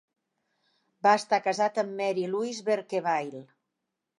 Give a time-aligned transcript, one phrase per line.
[1.07, 3.45] Va estar casat amb Mary Louise Berkebile.